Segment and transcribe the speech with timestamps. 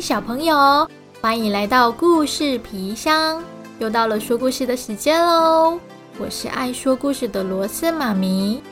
[0.00, 0.88] 小朋友，
[1.20, 3.42] 欢迎来到故事皮箱，
[3.78, 5.78] 又到了说故事的时间喽！
[6.18, 8.62] 我是爱说故事的罗斯妈咪。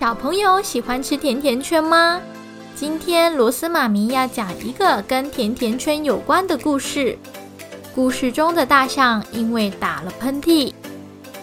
[0.00, 2.20] 小朋友喜欢吃甜甜圈吗？
[2.74, 7.16] 今天罗斯妈咪要讲一个跟甜甜圈有关的故事。
[7.94, 10.72] 故事中的大象因为打了喷嚏，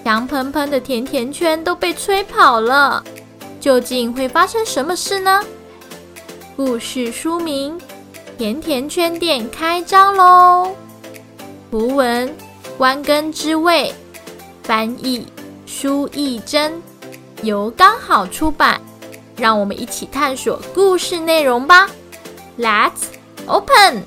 [0.03, 3.03] 香喷喷的甜甜圈都被吹跑了。
[3.59, 5.41] 究竟会发生什么事呢？
[6.55, 7.77] 故事书名。
[8.43, 10.75] 甜甜圈店开张喽！
[11.71, 12.29] 图文：
[12.77, 13.95] 关根之味，
[14.63, 15.25] 翻译：
[15.65, 16.81] 舒艺珍，
[17.41, 18.81] 由刚好出版。
[19.37, 21.89] 让我们一起探索故事内容吧
[22.59, 23.05] ！Let's
[23.45, 24.03] open。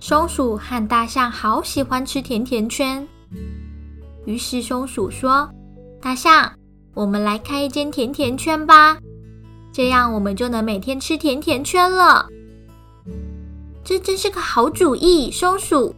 [0.00, 3.06] 松鼠和大象好喜欢吃甜甜圈，
[4.26, 5.50] 于是松鼠说
[6.00, 6.52] ：“大象，
[6.94, 8.98] 我们来开一间甜甜圈吧，
[9.72, 12.28] 这样我们就能每天吃甜甜圈了。”
[13.82, 15.94] 这真是个好主意，松鼠。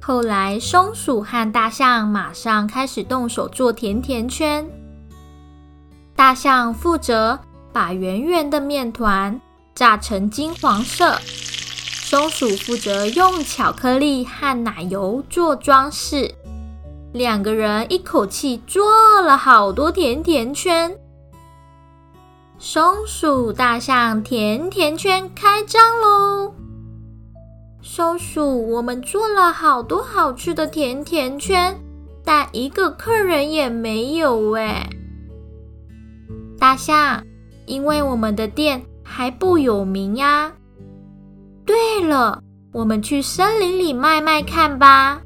[0.00, 4.66] 后来，松鼠和大象马上开始动手做甜甜圈。
[6.16, 7.38] 大象负责
[7.72, 9.38] 把圆圆的面团
[9.74, 11.18] 炸成金黄色。
[12.16, 16.32] 松鼠负责用巧克力和奶油做装饰，
[17.12, 20.96] 两个人一口气做了好多甜甜圈。
[22.56, 26.54] 松鼠大象甜甜圈开张喽！
[27.82, 31.76] 松鼠，我们做了好多好吃的甜甜圈，
[32.24, 34.88] 但一个客人也没有哎。
[36.60, 37.24] 大象，
[37.66, 40.52] 因为我们的店还不有名呀。
[41.66, 45.20] 对了，我们去森林里卖卖看吧。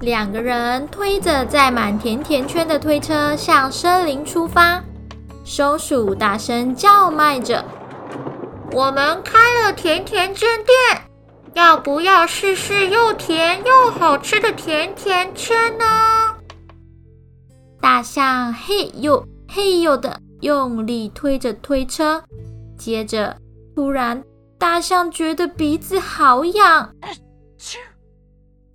[0.00, 4.82] 两个人推着载满甜甜圈的推车向森林出发。
[5.44, 7.64] 松鼠大声叫卖着
[8.72, 11.02] ：“我们开了甜甜圈店，
[11.54, 15.84] 要不要试试又甜又好吃的甜甜圈呢？”
[17.80, 22.22] 大象嘿呦嘿呦的用力推着推车，
[22.76, 23.36] 接着
[23.76, 24.22] 突然。
[24.62, 26.94] 大象觉得鼻子好痒，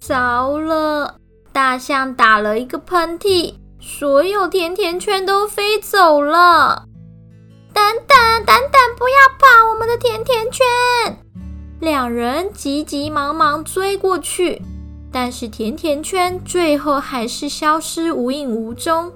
[0.02, 1.16] 糟了！
[1.54, 6.84] 大象打了一个喷嚏，所有甜甜圈都飞走了。
[7.74, 9.72] 等等，等等，不要跑！
[9.72, 10.66] 我们的甜甜圈！
[11.80, 14.62] 两人急急忙忙追过去，
[15.10, 19.14] 但是甜甜圈最后还是消失无影无踪。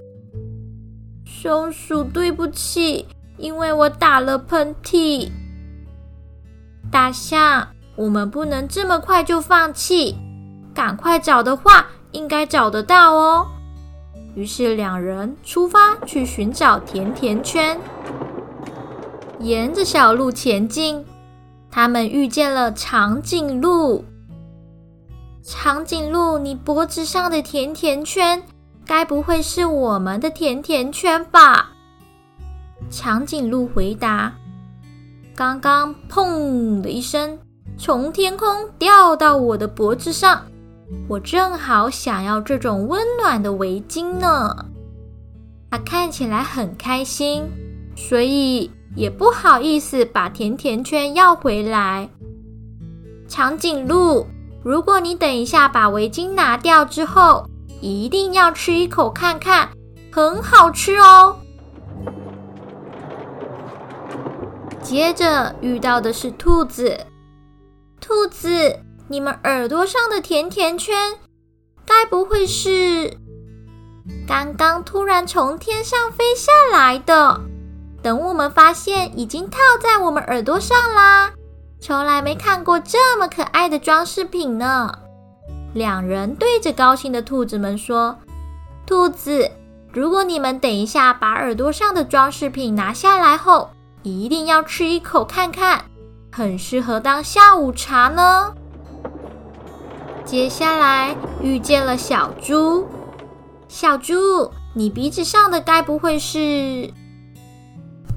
[1.26, 3.06] 松鼠，对不起，
[3.38, 5.30] 因为我打了喷嚏。
[6.92, 10.18] 大象，我们不能这么快就放弃，
[10.74, 13.48] 赶快找的话，应该找得到哦。
[14.36, 17.80] 于是两人出发去寻找甜甜圈，
[19.40, 21.06] 沿着小路前进。
[21.72, 24.04] 他们遇见了长颈鹿。
[25.42, 28.44] 长颈鹿，你脖子上的甜甜圈，
[28.86, 31.70] 该不会是我们的甜甜圈吧？
[32.90, 34.34] 长颈鹿回答。
[35.36, 37.40] 刚刚砰的一声，
[37.78, 40.46] 从天空掉到我的脖子上，
[41.08, 44.66] 我正好想要这种温暖的围巾呢。
[45.72, 47.44] 他看起来很开心，
[47.96, 52.10] 所以也不好意思把甜甜圈要回来。
[53.28, 54.28] 长颈鹿，
[54.62, 57.48] 如果你等一下把围巾拿掉之后，
[57.80, 59.70] 一定要吃一口看看，
[60.12, 61.38] 很好吃哦。
[64.92, 67.00] 接着遇到的是兔子。
[68.02, 71.14] 兔子，你们耳朵上的甜甜圈，
[71.86, 73.18] 该不会是
[74.28, 77.40] 刚刚突然从天上飞下来的？
[78.04, 81.32] 等我们发现，已经套在我们耳朵上啦！
[81.80, 84.94] 从来没看过这么可爱的装饰品呢。
[85.74, 88.18] 两人对着高兴的兔子们说
[88.86, 89.52] ：“兔子，
[89.94, 93.70] 如果你们等一下把耳朵上的装饰品拿下来后，”
[94.04, 95.86] 一定要吃一口看看，
[96.32, 98.54] 很适合当下午茶呢。
[100.26, 102.88] 接下来遇见了小猪，
[103.68, 106.92] 小猪，你鼻子上的该不会是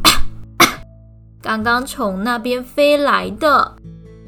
[1.43, 3.77] 刚刚从那边飞来的？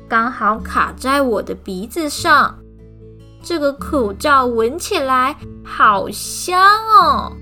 [0.08, 2.58] 刚好卡在我的鼻子上。
[3.43, 6.61] 这个口罩闻起来好香
[7.00, 7.32] 哦，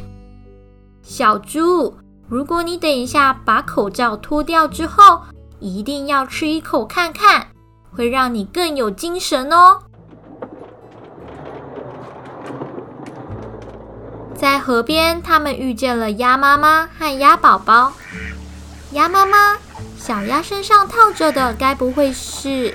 [1.02, 1.94] 小猪。
[2.28, 5.20] 如果你等一下把口罩脱掉之后，
[5.60, 7.48] 一定要吃一口看看，
[7.94, 9.80] 会让你更有精神哦。
[14.34, 17.92] 在河边，他们遇见了鸭妈妈和鸭宝宝。
[18.92, 19.56] 鸭妈妈，
[19.96, 22.74] 小鸭身上套着的，该不会是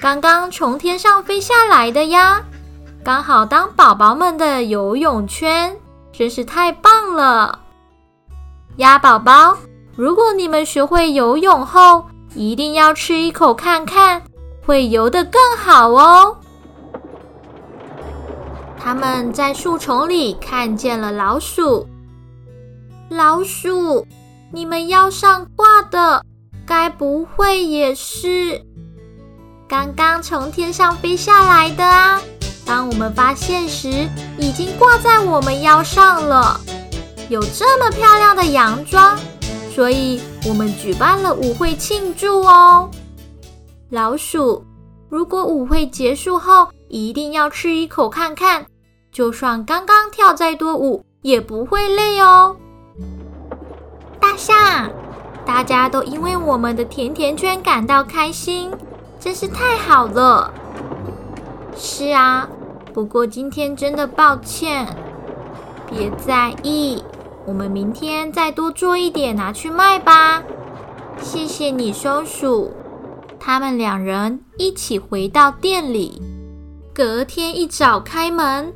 [0.00, 2.42] 刚刚从天上飞下来的呀？
[3.04, 5.76] 刚好当宝宝们的游泳圈，
[6.12, 7.60] 真是太棒了！
[8.76, 9.56] 鸭宝宝，
[9.94, 14.22] 如果你们学会游泳后，一定要吃一口看看，
[14.66, 16.36] 会游得更好哦。
[18.78, 21.86] 他们在树丛里看见了老鼠。
[23.08, 24.06] 老鼠，
[24.52, 26.22] 你们腰上挂的，
[26.66, 28.62] 该不会也是
[29.66, 32.20] 刚刚从天上飞下来的啊？
[32.66, 34.06] 当我们发现时，
[34.38, 36.60] 已经挂在我们腰上了。
[37.28, 39.18] 有这么漂亮的洋装，
[39.74, 42.88] 所以我们举办了舞会庆祝哦。
[43.90, 44.64] 老鼠，
[45.08, 48.64] 如果舞会结束后，一定要吃一口看看。
[49.10, 52.54] 就算刚刚跳再多舞，也不会累哦。
[54.20, 54.90] 大象，
[55.44, 58.70] 大家都因为我们的甜甜圈感到开心，
[59.18, 60.52] 真是太好了。
[61.76, 62.48] 是啊，
[62.94, 64.86] 不过今天真的抱歉，
[65.88, 67.02] 别在意，
[67.46, 70.42] 我们明天再多做一点拿去卖吧。
[71.22, 72.74] 谢谢你，松鼠。
[73.38, 76.20] 他们两人一起回到店里，
[76.92, 78.74] 隔天一早开门。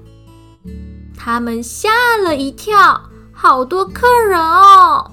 [1.19, 3.03] 他们吓了一跳，
[3.33, 5.11] 好多客人哦！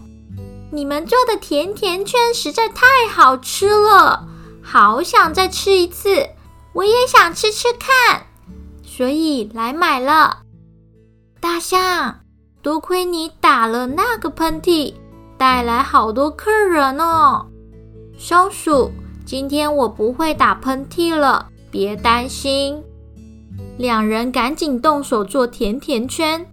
[0.71, 4.27] 你们做的甜甜圈实在太好吃了，
[4.62, 6.30] 好想再吃一次。
[6.74, 8.27] 我也想吃吃看，
[8.83, 10.44] 所以来买了。
[11.42, 12.19] 大象，
[12.62, 14.94] 多亏你打了那个喷嚏，
[15.38, 17.45] 带来好多客人哦。
[18.18, 18.92] 松鼠，
[19.25, 22.83] 今天我不会打喷嚏了，别担心。
[23.77, 26.45] 两人赶紧动手做甜甜圈，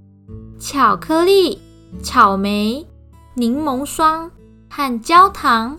[0.59, 1.61] 巧克力、
[2.03, 2.87] 草莓、
[3.35, 4.31] 柠檬霜
[4.69, 5.79] 和焦糖。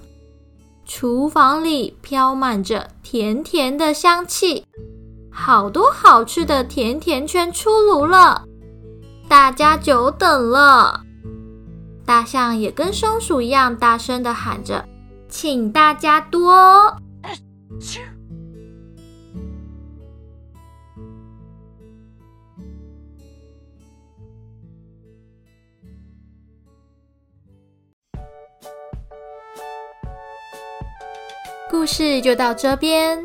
[0.87, 4.65] 厨房里飘满着甜甜的香气，
[5.31, 8.43] 好多好吃的甜甜圈出炉了，
[9.27, 11.01] 大家久等了。
[12.05, 14.87] 大象也跟松鼠一样大声的喊着
[15.27, 16.95] ：“请大家多。”
[31.69, 33.23] 故事就到这边。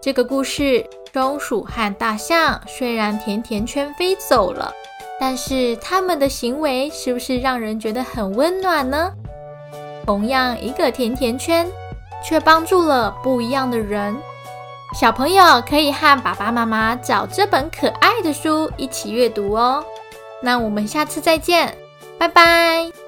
[0.00, 4.72] 这个故事，松鼠和大象虽然甜甜圈飞走了，
[5.20, 9.12] 但是他们的行为是不是让人觉得很温暖呢？
[10.04, 11.70] 同样一个甜甜圈，
[12.24, 14.16] 却帮助了不一样的人。
[14.92, 19.84] 小朋友可以和爸爸妈妈找这本可爱的书一起阅读哦。
[20.42, 21.78] 那我们下次再见，
[22.18, 23.03] 拜拜。